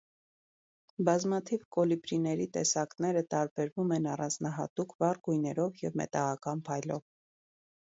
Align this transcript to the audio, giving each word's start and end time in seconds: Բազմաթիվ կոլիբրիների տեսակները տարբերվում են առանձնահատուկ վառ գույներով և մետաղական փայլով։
Բազմաթիվ 1.09 1.65
կոլիբրիների 1.77 2.47
տեսակները 2.57 3.23
տարբերվում 3.35 3.95
են 3.99 4.09
առանձնահատուկ 4.15 4.99
վառ 5.05 5.23
գույներով 5.31 5.85
և 5.87 6.03
մետաղական 6.05 6.67
փայլով։ 6.73 7.07